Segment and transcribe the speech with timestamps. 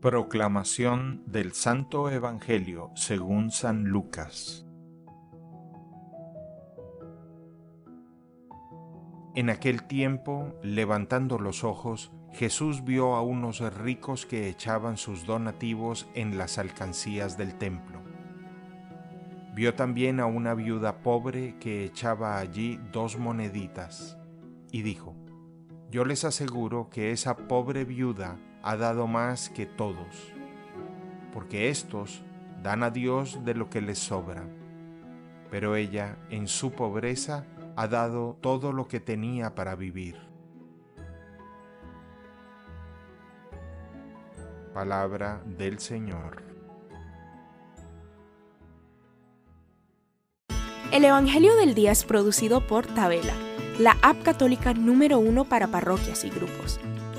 [0.00, 4.64] Proclamación del Santo Evangelio según San Lucas
[9.34, 16.08] En aquel tiempo, levantando los ojos, Jesús vio a unos ricos que echaban sus donativos
[16.14, 18.00] en las alcancías del templo.
[19.52, 24.16] Vio también a una viuda pobre que echaba allí dos moneditas,
[24.70, 25.16] y dijo,
[25.90, 30.32] Yo les aseguro que esa pobre viuda ha dado más que todos,
[31.32, 32.22] porque éstos
[32.62, 34.44] dan a Dios de lo que les sobra,
[35.50, 40.16] pero ella en su pobreza ha dado todo lo que tenía para vivir.
[44.74, 46.42] Palabra del Señor.
[50.90, 53.34] El Evangelio del Día es producido por Tabela,
[53.78, 56.80] la app católica número uno para parroquias y grupos.